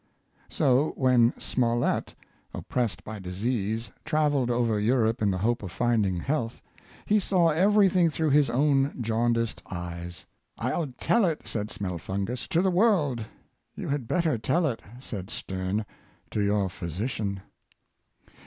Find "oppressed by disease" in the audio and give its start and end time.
2.55-3.91